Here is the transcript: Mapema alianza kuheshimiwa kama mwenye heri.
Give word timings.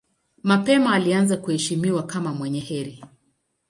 Mapema 0.43 0.93
alianza 0.93 1.37
kuheshimiwa 1.37 2.03
kama 2.03 2.33
mwenye 2.33 2.59
heri. 2.59 3.03